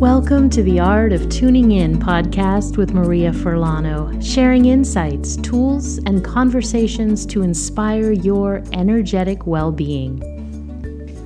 [0.00, 6.24] Welcome to the Art of Tuning In podcast with Maria Furlano, sharing insights, tools, and
[6.24, 10.18] conversations to inspire your energetic well being.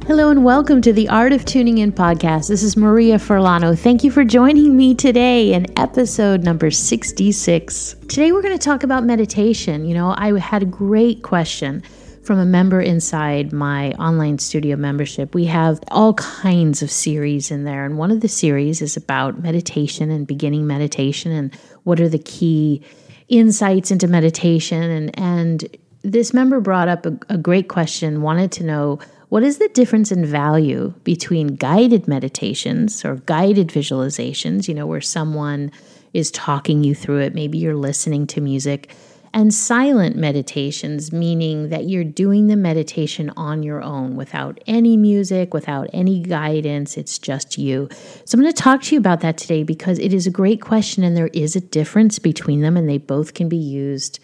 [0.08, 2.48] Hello, and welcome to the Art of Tuning In podcast.
[2.48, 3.78] This is Maria Furlano.
[3.78, 7.94] Thank you for joining me today in episode number 66.
[8.08, 9.86] Today, we're going to talk about meditation.
[9.86, 11.84] You know, I had a great question
[12.24, 15.34] from a member inside my online studio membership.
[15.34, 17.84] We have all kinds of series in there.
[17.84, 22.18] And one of the series is about meditation and beginning meditation and what are the
[22.18, 22.82] key
[23.28, 24.82] insights into meditation.
[24.82, 29.58] And, and this member brought up a, a great question, wanted to know what is
[29.58, 35.72] the difference in value between guided meditations or guided visualizations, you know, where someone
[36.12, 38.94] is talking you through it, maybe you're listening to music
[39.34, 45.52] and silent meditations, meaning that you're doing the meditation on your own without any music,
[45.52, 46.96] without any guidance.
[46.96, 47.88] It's just you.
[48.24, 50.60] So, I'm going to talk to you about that today because it is a great
[50.60, 54.20] question and there is a difference between them, and they both can be used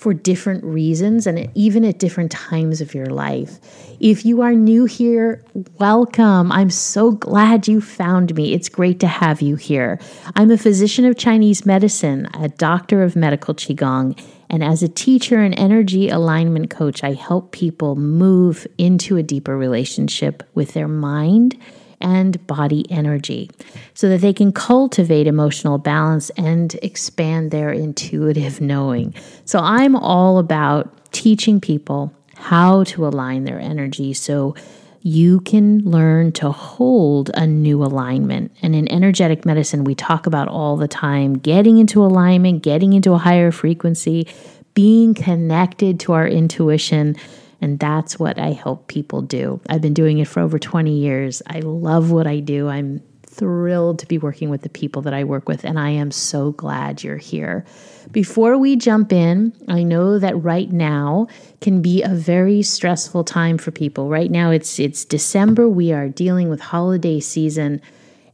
[0.00, 3.58] for different reasons and even at different times of your life.
[4.00, 5.44] If you are new here,
[5.78, 6.50] welcome.
[6.50, 8.54] I'm so glad you found me.
[8.54, 10.00] It's great to have you here.
[10.34, 15.38] I'm a physician of Chinese medicine, a doctor of medical Qigong, and as a teacher
[15.38, 21.58] and energy alignment coach, I help people move into a deeper relationship with their mind
[22.00, 23.50] and body energy
[23.94, 29.14] so that they can cultivate emotional balance and expand their intuitive knowing.
[29.44, 34.54] So I'm all about teaching people how to align their energy so
[35.02, 38.52] you can learn to hold a new alignment.
[38.60, 43.14] And in energetic medicine, we talk about all the time getting into alignment, getting into
[43.14, 44.28] a higher frequency,
[44.74, 47.16] being connected to our intuition
[47.60, 49.60] and that's what I help people do.
[49.68, 51.42] I've been doing it for over 20 years.
[51.46, 52.68] I love what I do.
[52.68, 56.10] I'm thrilled to be working with the people that I work with, and I am
[56.10, 57.64] so glad you're here.
[58.10, 61.28] Before we jump in, I know that right now
[61.60, 64.08] can be a very stressful time for people.
[64.08, 67.80] Right now it's it's December, we are dealing with holiday season.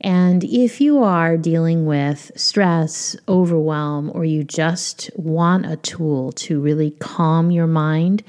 [0.01, 6.61] And if you are dealing with stress, overwhelm, or you just want a tool to
[6.61, 8.23] really calm your mind,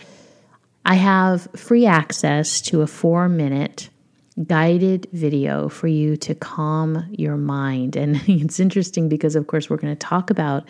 [0.88, 3.90] I have free access to a four minute
[4.46, 7.98] guided video for you to calm your mind.
[7.98, 10.64] And it's interesting because, of course, we're going to talk about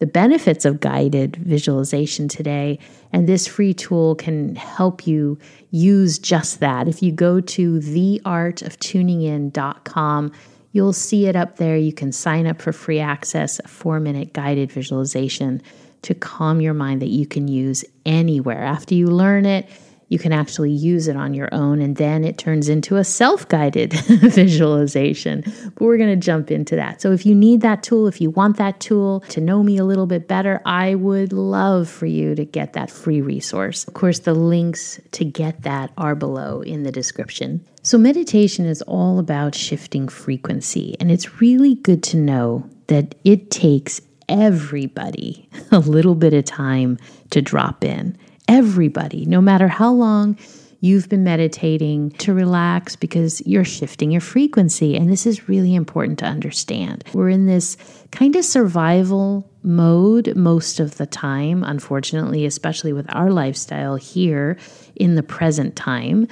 [0.00, 2.80] the benefits of guided visualization today.
[3.12, 5.38] And this free tool can help you
[5.70, 6.88] use just that.
[6.88, 10.32] If you go to theartoftuningin.com,
[10.72, 11.76] you'll see it up there.
[11.76, 15.62] You can sign up for free access, a four minute guided visualization
[16.02, 18.62] to calm your mind that you can use anywhere.
[18.62, 19.68] After you learn it,
[20.12, 23.48] you can actually use it on your own, and then it turns into a self
[23.48, 25.42] guided visualization.
[25.74, 27.00] But we're going to jump into that.
[27.00, 29.84] So, if you need that tool, if you want that tool to know me a
[29.84, 33.88] little bit better, I would love for you to get that free resource.
[33.88, 37.64] Of course, the links to get that are below in the description.
[37.82, 43.50] So, meditation is all about shifting frequency, and it's really good to know that it
[43.50, 46.98] takes everybody a little bit of time
[47.30, 48.16] to drop in.
[48.48, 50.36] Everybody, no matter how long
[50.80, 54.96] you've been meditating, to relax because you're shifting your frequency.
[54.96, 57.04] And this is really important to understand.
[57.14, 57.76] We're in this
[58.10, 64.58] kind of survival mode most of the time, unfortunately, especially with our lifestyle here
[64.96, 66.28] in the present time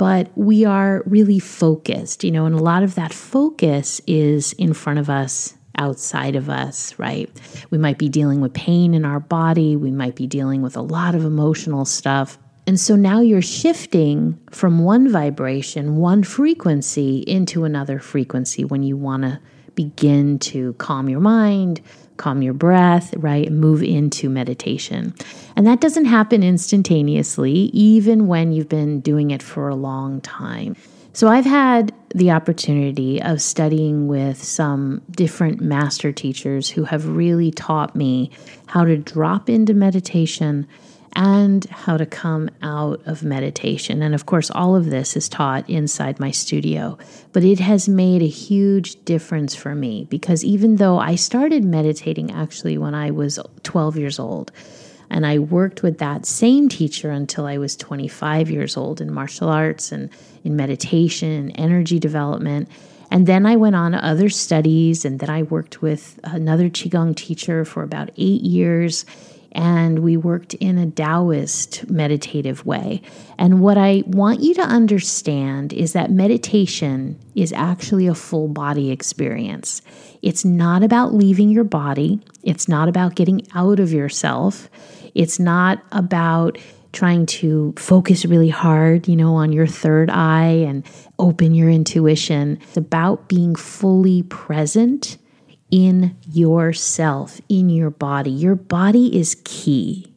[0.00, 4.72] but we are really focused, you know, and a lot of that focus is in
[4.72, 7.28] front of us outside of us, right?
[7.70, 10.82] We might be dealing with pain in our body, we might be dealing with a
[10.82, 12.38] lot of emotional stuff.
[12.66, 18.96] And so now you're shifting from one vibration, one frequency into another frequency when you
[18.96, 19.40] want to
[19.74, 21.80] begin to calm your mind,
[22.18, 23.50] calm your breath, right?
[23.50, 25.14] Move into meditation.
[25.56, 30.76] And that doesn't happen instantaneously, even when you've been doing it for a long time.
[31.12, 37.50] So I've had the opportunity of studying with some different master teachers who have really
[37.50, 38.30] taught me
[38.66, 40.66] how to drop into meditation
[41.16, 44.02] and how to come out of meditation.
[44.02, 46.96] And of course, all of this is taught inside my studio.
[47.32, 52.30] But it has made a huge difference for me because even though I started meditating
[52.30, 54.52] actually when I was 12 years old,
[55.10, 59.48] and I worked with that same teacher until I was 25 years old in martial
[59.48, 60.08] arts and
[60.44, 62.68] in meditation and energy development.
[63.10, 67.64] And then I went on other studies, and then I worked with another Qigong teacher
[67.64, 69.04] for about eight years
[69.52, 73.02] and we worked in a Taoist meditative way.
[73.38, 78.90] And what I want you to understand is that meditation is actually a full body
[78.90, 79.82] experience.
[80.22, 84.68] It's not about leaving your body, it's not about getting out of yourself,
[85.14, 86.58] it's not about
[86.92, 90.84] trying to focus really hard, you know, on your third eye and
[91.18, 92.58] open your intuition.
[92.62, 95.16] It's about being fully present
[95.70, 98.30] in yourself, in your body.
[98.30, 100.12] Your body is key.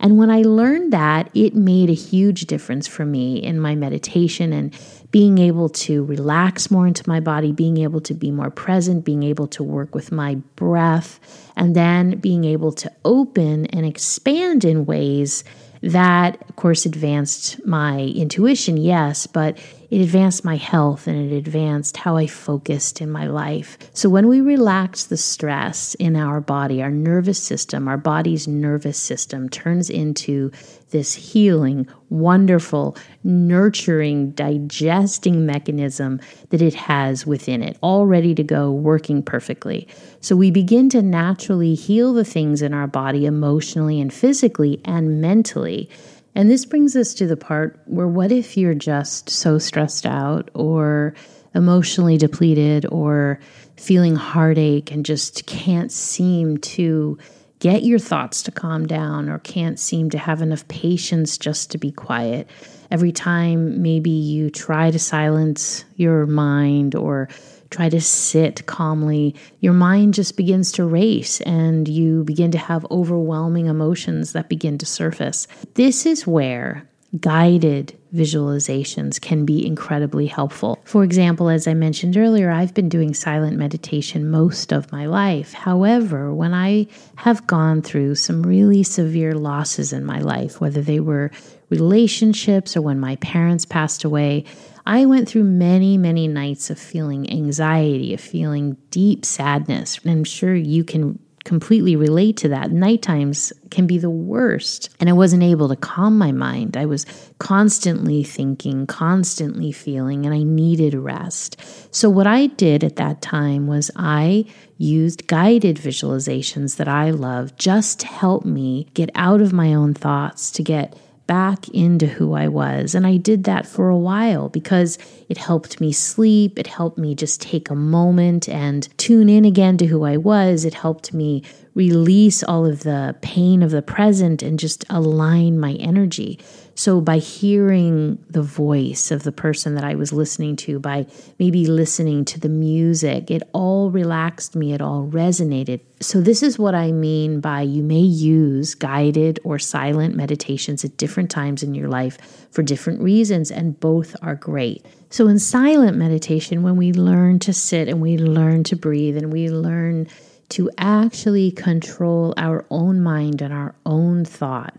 [0.00, 4.52] And when I learned that, it made a huge difference for me in my meditation
[4.52, 4.74] and
[5.12, 9.22] being able to relax more into my body, being able to be more present, being
[9.22, 11.20] able to work with my breath,
[11.54, 15.44] and then being able to open and expand in ways
[15.82, 19.58] that, of course, advanced my intuition, yes, but
[19.90, 23.76] it advanced my health and it advanced how I focused in my life.
[23.92, 28.96] So, when we relax the stress in our body, our nervous system, our body's nervous
[28.96, 30.52] system turns into
[30.92, 38.70] this healing, wonderful, nurturing, digesting mechanism that it has within it, all ready to go,
[38.70, 39.88] working perfectly.
[40.20, 45.20] So we begin to naturally heal the things in our body emotionally and physically and
[45.20, 45.90] mentally.
[46.34, 50.50] And this brings us to the part where what if you're just so stressed out
[50.54, 51.14] or
[51.54, 53.38] emotionally depleted or
[53.76, 57.18] feeling heartache and just can't seem to
[57.62, 61.78] get your thoughts to calm down or can't seem to have enough patience just to
[61.78, 62.50] be quiet.
[62.90, 67.28] Every time maybe you try to silence your mind or
[67.70, 72.84] try to sit calmly, your mind just begins to race and you begin to have
[72.90, 75.46] overwhelming emotions that begin to surface.
[75.74, 76.88] This is where
[77.20, 80.78] guided visualizations can be incredibly helpful.
[80.84, 85.52] For example, as I mentioned earlier, I've been doing silent meditation most of my life.
[85.52, 86.86] However, when I
[87.16, 91.30] have gone through some really severe losses in my life, whether they were
[91.70, 94.44] relationships or when my parents passed away,
[94.84, 99.98] I went through many, many nights of feeling anxiety, of feeling deep sadness.
[100.02, 102.70] And I'm sure you can completely relate to that.
[102.70, 104.90] Night times can be the worst.
[105.00, 106.76] And I wasn't able to calm my mind.
[106.76, 107.06] I was
[107.38, 111.60] constantly thinking, constantly feeling, and I needed rest.
[111.94, 114.46] So, what I did at that time was I
[114.78, 119.94] used guided visualizations that I love just to help me get out of my own
[119.94, 122.94] thoughts, to get back into who I was.
[122.94, 124.98] And I did that for a while because
[125.28, 126.58] it helped me sleep.
[126.58, 130.64] It helped me just take a moment and tune in again to who I was.
[130.64, 131.42] It helped me
[131.74, 136.38] release all of the pain of the present and just align my energy.
[136.74, 141.06] So, by hearing the voice of the person that I was listening to, by
[141.38, 145.80] maybe listening to the music, it all relaxed me, it all resonated.
[146.00, 150.96] So, this is what I mean by you may use guided or silent meditations at
[150.96, 154.84] different times in your life for different reasons, and both are great.
[155.10, 159.30] So, in silent meditation, when we learn to sit and we learn to breathe and
[159.30, 160.08] we learn
[160.50, 164.74] to actually control our own mind and our own thought,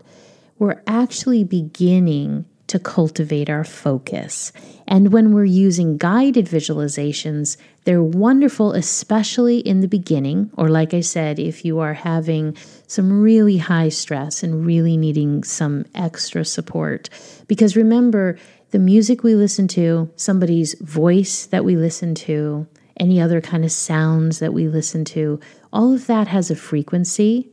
[0.58, 4.52] we're actually beginning to cultivate our focus.
[4.88, 11.00] And when we're using guided visualizations, they're wonderful, especially in the beginning, or like I
[11.00, 12.56] said, if you are having
[12.86, 17.10] some really high stress and really needing some extra support.
[17.46, 18.38] Because remember,
[18.70, 22.66] the music we listen to, somebody's voice that we listen to,
[22.98, 25.38] any other kind of sounds that we listen to,
[25.72, 27.50] all of that has a frequency.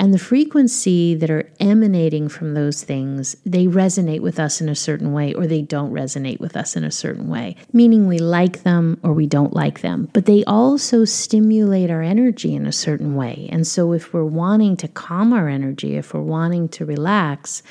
[0.00, 4.74] And the frequency that are emanating from those things, they resonate with us in a
[4.74, 8.62] certain way or they don't resonate with us in a certain way, meaning we like
[8.62, 10.08] them or we don't like them.
[10.14, 13.46] But they also stimulate our energy in a certain way.
[13.52, 17.62] And so if we're wanting to calm our energy, if we're wanting to relax,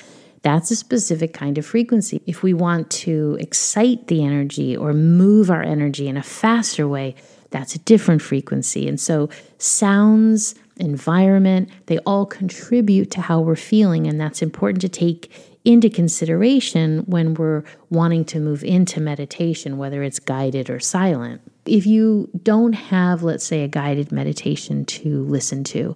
[0.43, 2.21] that's a specific kind of frequency.
[2.27, 7.15] If we want to excite the energy or move our energy in a faster way,
[7.49, 8.87] that's a different frequency.
[8.87, 14.07] And so sounds, environment, they all contribute to how we're feeling.
[14.07, 15.31] And that's important to take
[15.65, 21.41] into consideration when we're wanting to move into meditation, whether it's guided or silent.
[21.65, 25.95] If you don't have, let's say, a guided meditation to listen to,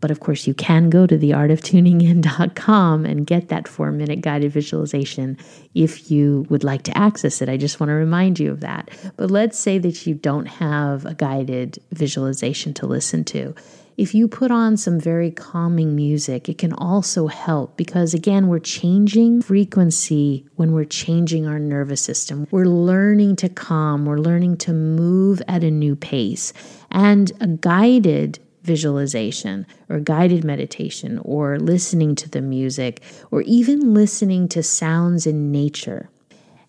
[0.00, 5.36] but of course, you can go to theartoftuningin.com and get that four minute guided visualization
[5.74, 7.48] if you would like to access it.
[7.48, 8.90] I just want to remind you of that.
[9.16, 13.54] But let's say that you don't have a guided visualization to listen to
[13.96, 18.58] if you put on some very calming music, it can also help because, again, we're
[18.58, 22.46] changing frequency when we're changing our nervous system.
[22.50, 26.52] We're learning to calm, we're learning to move at a new pace.
[26.90, 34.48] And a guided visualization or guided meditation or listening to the music or even listening
[34.48, 36.10] to sounds in nature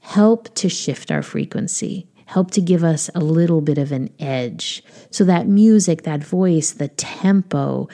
[0.02, 4.82] help to shift our frequency, help to give us a little bit of an edge.
[5.10, 7.90] So that music, that voice, the tempo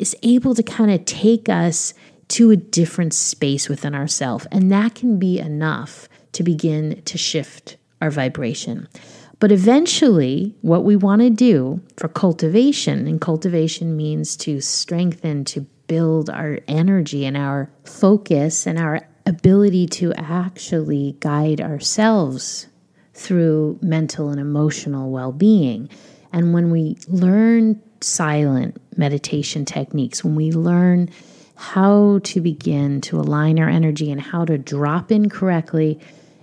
[0.00, 1.94] is able to kind of take us
[2.28, 4.48] to a different space within ourselves.
[4.50, 8.88] And that can be enough to begin to shift our vibration.
[9.38, 15.60] But eventually, what we want to do for cultivation, and cultivation means to strengthen, to
[15.86, 22.66] build our energy and our focus and our ability to actually guide ourselves
[23.18, 25.90] through mental and emotional well being.
[26.32, 31.10] And when we learn silent meditation techniques, when we learn
[31.56, 35.98] how to begin to align our energy and how to drop in correctly,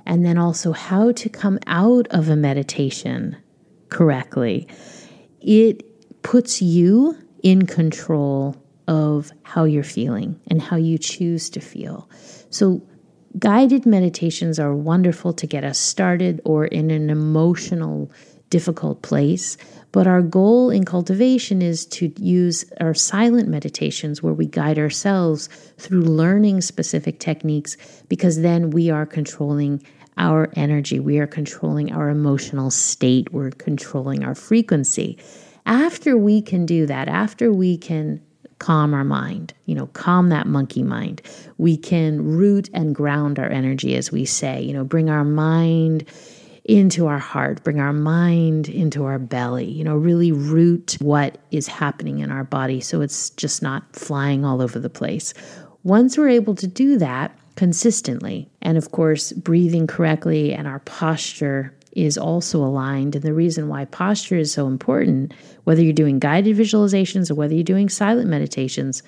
[0.06, 3.38] and then also how to come out of a meditation
[3.88, 4.68] correctly,
[5.40, 5.82] it
[6.24, 8.56] puts you in control
[8.90, 12.10] of how you're feeling and how you choose to feel.
[12.50, 12.82] So,
[13.40, 18.12] guided meditations are wonderful to get us started or in an emotional,
[18.50, 19.58] difficult place.
[19.92, 25.48] But our goal in cultivation is to use our silent meditations where we guide ourselves
[25.78, 27.78] through learning specific techniques
[28.10, 29.82] because then we are controlling
[30.18, 35.18] our energy, we are controlling our emotional state, we're controlling our frequency.
[35.66, 38.22] After we can do that, after we can
[38.66, 41.22] calm our mind, you know, calm that monkey mind.
[41.60, 46.04] We can root and ground our energy, as we say, you know, bring our mind
[46.64, 51.68] into our heart, bring our mind into our belly, you know, really root what is
[51.68, 55.36] happening in our body so it's just not flying all over the place.
[55.84, 61.72] Once we're able to do that consistently, and of course, breathing correctly and our posture
[61.96, 63.16] is also aligned.
[63.16, 65.34] And the reason why posture is so important,
[65.64, 69.02] whether you're doing guided visualizations or whether you're doing silent meditations,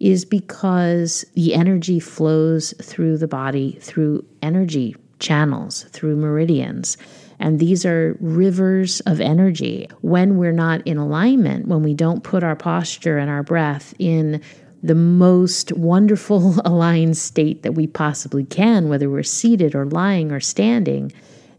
[0.00, 6.96] is because the energy flows through the body through energy channels, through meridians.
[7.40, 9.88] And these are rivers of energy.
[10.00, 14.40] When we're not in alignment, when we don't put our posture and our breath in
[14.82, 20.40] the most wonderful aligned state that we possibly can, whether we're seated or lying or
[20.40, 21.12] standing,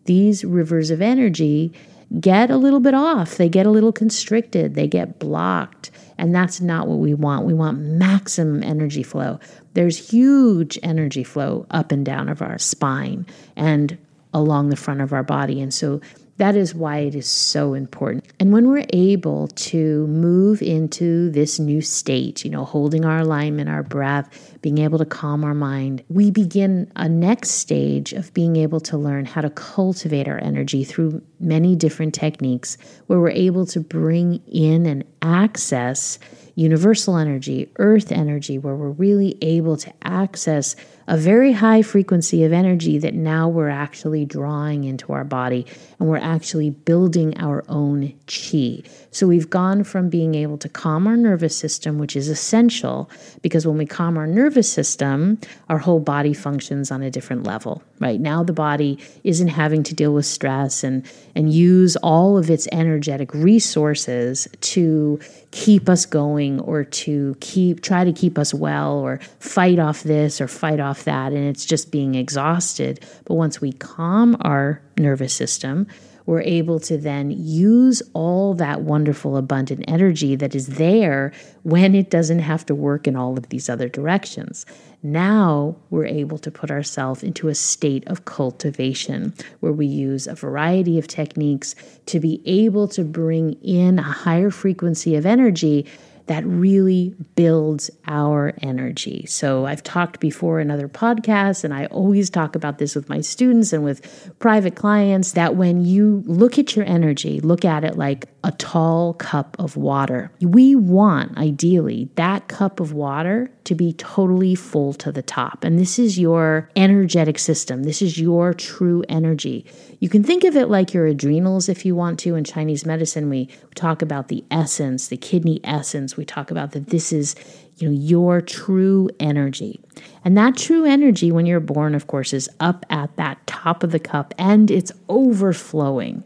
[0.09, 1.71] these rivers of energy
[2.19, 3.37] get a little bit off.
[3.37, 5.91] They get a little constricted, they get blocked.
[6.17, 7.45] And that's not what we want.
[7.45, 9.39] We want maximum energy flow.
[9.75, 13.99] There's huge energy flow up and down of our spine and
[14.33, 15.61] along the front of our body.
[15.61, 16.01] And so
[16.39, 18.25] that is why it is so important.
[18.39, 23.69] And when we're able to move into this new state, you know, holding our alignment,
[23.69, 28.55] our breath, being able to calm our mind, we begin a next stage of being
[28.55, 32.77] able to learn how to cultivate our energy through many different techniques
[33.07, 36.19] where we're able to bring in and access
[36.55, 40.77] universal energy, earth energy, where we're really able to access
[41.09, 45.65] a very high frequency of energy that now we're actually drawing into our body
[45.99, 48.83] and we're actually building our own chi.
[49.09, 53.09] So we've gone from being able to calm our nervous system, which is essential
[53.41, 57.81] because when we calm our nervous system, our whole body functions on a different level,
[57.99, 58.19] right?
[58.19, 62.67] Now the body isn't having to deal with stress and, and use all of its
[62.71, 65.19] energetic resources to
[65.51, 70.39] keep us going or to keep try to keep us well or fight off this
[70.39, 75.33] or fight off that and it's just being exhausted but once we calm our nervous
[75.33, 75.87] system
[76.29, 82.11] we're able to then use all that wonderful abundant energy that is there when it
[82.11, 84.63] doesn't have to work in all of these other directions.
[85.01, 90.35] Now we're able to put ourselves into a state of cultivation where we use a
[90.35, 91.73] variety of techniques
[92.05, 95.87] to be able to bring in a higher frequency of energy
[96.29, 99.25] that really builds our energy.
[99.25, 103.21] So, I've talked before in other podcasts, and I always talk about this with my
[103.21, 107.97] students and with private clients that when you look at your energy, look at it
[107.97, 110.31] like a tall cup of water.
[110.39, 115.63] We want, ideally, that cup of water to be totally full to the top.
[115.63, 119.63] And this is your energetic system, this is your true energy.
[119.99, 122.33] You can think of it like your adrenals if you want to.
[122.33, 126.17] In Chinese medicine, we talk about the essence, the kidney essence.
[126.17, 127.35] We talk about that this is
[127.77, 129.79] you know your true energy.
[130.25, 133.91] And that true energy when you're born of course is up at that top of
[133.91, 136.25] the cup and it's overflowing.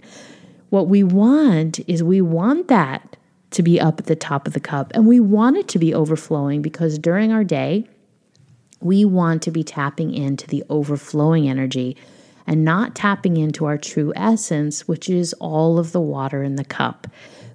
[0.69, 3.17] What we want is we want that
[3.53, 5.93] to be up at the top of the cup and we want it to be
[5.93, 7.87] overflowing because during our day
[8.81, 11.95] we want to be tapping into the overflowing energy
[12.45, 16.65] and not tapping into our true essence, which is all of the water in the
[16.65, 17.07] cup.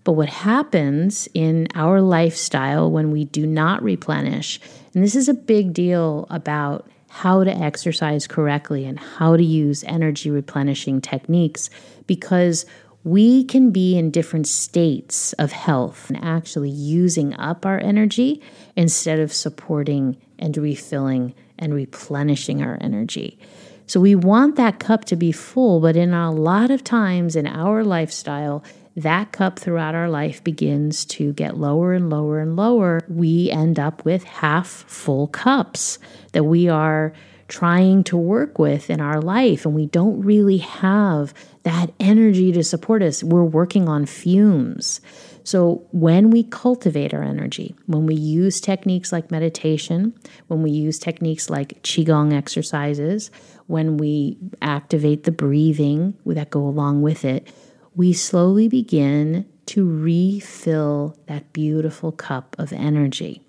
[0.04, 4.58] But what happens in our lifestyle when we do not replenish,
[4.94, 9.84] and this is a big deal about how to exercise correctly and how to use
[9.84, 11.68] energy replenishing techniques
[12.06, 12.64] because
[13.04, 18.42] we can be in different states of health and actually using up our energy
[18.76, 23.38] instead of supporting and refilling and replenishing our energy.
[23.86, 27.46] So we want that cup to be full, but in a lot of times in
[27.46, 28.62] our lifestyle,
[28.96, 33.00] that cup throughout our life begins to get lower and lower and lower.
[33.08, 35.98] We end up with half full cups
[36.32, 37.14] that we are
[37.48, 42.62] trying to work with in our life, and we don't really have that energy to
[42.62, 43.24] support us.
[43.24, 45.00] We're working on fumes.
[45.44, 50.12] So, when we cultivate our energy, when we use techniques like meditation,
[50.48, 53.30] when we use techniques like Qigong exercises,
[53.66, 57.50] when we activate the breathing that go along with it,
[57.94, 63.42] we slowly begin to refill that beautiful cup of energy.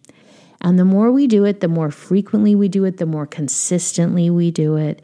[0.62, 4.30] And the more we do it, the more frequently we do it, the more consistently
[4.30, 5.02] we do it,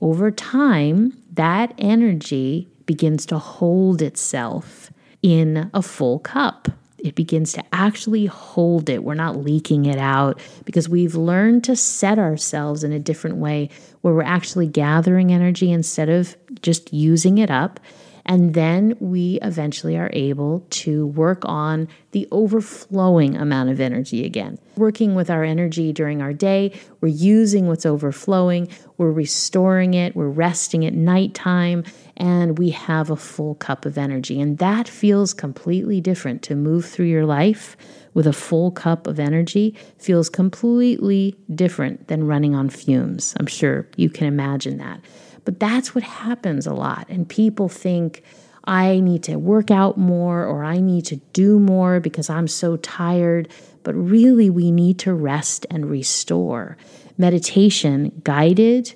[0.00, 4.90] over time, that energy begins to hold itself
[5.22, 6.68] in a full cup.
[6.98, 9.04] It begins to actually hold it.
[9.04, 13.70] We're not leaking it out because we've learned to set ourselves in a different way
[14.00, 17.78] where we're actually gathering energy instead of just using it up.
[18.26, 24.58] And then we eventually are able to work on the overflowing amount of energy again.
[24.76, 28.68] Working with our energy during our day, we're using what's overflowing,
[28.98, 31.84] we're restoring it, we're resting at nighttime,
[32.16, 34.40] and we have a full cup of energy.
[34.40, 37.76] And that feels completely different to move through your life
[38.12, 43.34] with a full cup of energy feels completely different than running on fumes.
[43.38, 45.00] I'm sure you can imagine that.
[45.46, 47.06] But that's what happens a lot.
[47.08, 48.22] And people think,
[48.64, 52.76] I need to work out more or I need to do more because I'm so
[52.78, 53.48] tired.
[53.84, 56.76] But really, we need to rest and restore.
[57.16, 58.92] Meditation, guided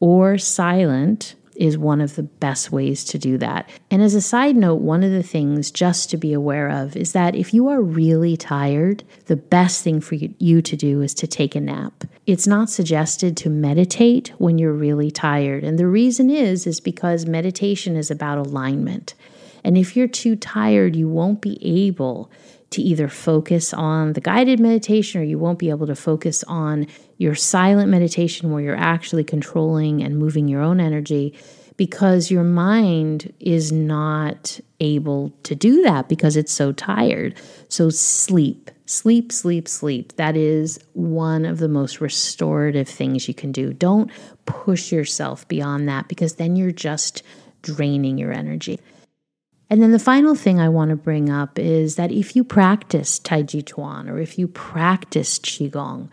[0.00, 3.68] or silent, is one of the best ways to do that.
[3.90, 7.12] And as a side note, one of the things just to be aware of is
[7.12, 11.26] that if you are really tired, the best thing for you to do is to
[11.26, 12.04] take a nap.
[12.26, 15.64] It's not suggested to meditate when you're really tired.
[15.64, 19.14] And the reason is is because meditation is about alignment.
[19.64, 22.30] And if you're too tired, you won't be able
[22.72, 26.86] to either focus on the guided meditation or you won't be able to focus on
[27.18, 31.34] your silent meditation where you're actually controlling and moving your own energy
[31.76, 37.34] because your mind is not able to do that because it's so tired.
[37.68, 40.16] So, sleep, sleep, sleep, sleep.
[40.16, 43.72] That is one of the most restorative things you can do.
[43.72, 44.10] Don't
[44.44, 47.22] push yourself beyond that because then you're just
[47.62, 48.78] draining your energy.
[49.72, 53.18] And then the final thing I want to bring up is that if you practice
[53.18, 56.10] Tai Chi Chuan or if you practice Qigong,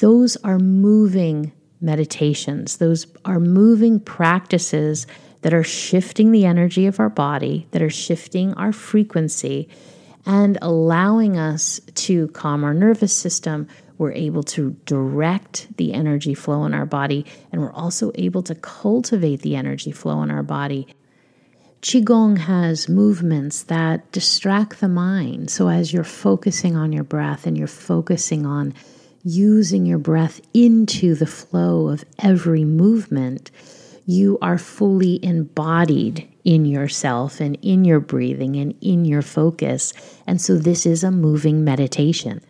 [0.00, 5.06] those are moving meditations, those are moving practices
[5.40, 9.66] that are shifting the energy of our body, that are shifting our frequency,
[10.26, 13.66] and allowing us to calm our nervous system.
[13.96, 18.54] We're able to direct the energy flow in our body, and we're also able to
[18.54, 20.86] cultivate the energy flow in our body
[21.84, 25.50] Qigong has movements that distract the mind.
[25.50, 28.72] So, as you're focusing on your breath and you're focusing on
[29.22, 33.50] using your breath into the flow of every movement,
[34.06, 39.92] you are fully embodied in yourself and in your breathing and in your focus.
[40.26, 42.40] And so, this is a moving meditation.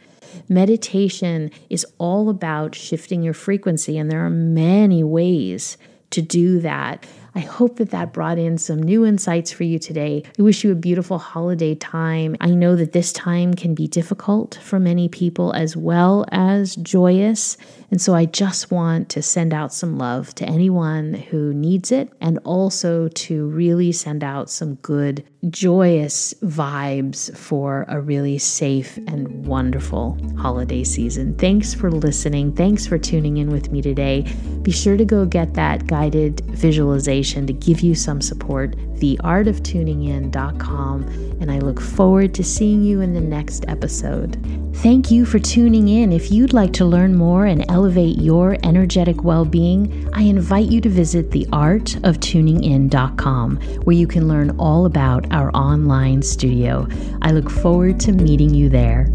[0.49, 5.77] Meditation is all about shifting your frequency, and there are many ways
[6.11, 7.05] to do that.
[7.37, 10.23] I hope that that brought in some new insights for you today.
[10.39, 12.37] I wish you a beautiful holiday time.
[12.41, 17.57] I know that this time can be difficult for many people as well as joyous.
[17.91, 22.13] And so I just want to send out some love to anyone who needs it
[22.21, 29.45] and also to really send out some good, joyous vibes for a really safe and
[29.45, 31.37] wonderful holiday season.
[31.37, 32.55] Thanks for listening.
[32.55, 34.23] Thanks for tuning in with me today.
[34.63, 41.03] Be sure to go get that guided visualization to give you some support, theartoftuningin.com,
[41.41, 44.37] and I look forward to seeing you in the next episode.
[44.77, 46.13] Thank you for tuning in.
[46.13, 50.81] If you'd like to learn more and elevate your energetic well being, I invite you
[50.83, 56.87] to visit theartoftuningin.com, where you can learn all about our online studio.
[57.23, 59.09] I look forward to meeting you there.